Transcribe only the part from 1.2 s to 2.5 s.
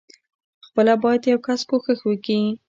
يو کس کوښښ وکي.